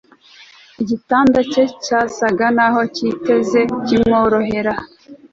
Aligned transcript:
igitanda 0.81 1.39
cye 1.51 1.63
cyasaga 1.85 2.45
naho 2.57 2.79
kitigeze 2.95 3.59
kimworohera 3.85 4.73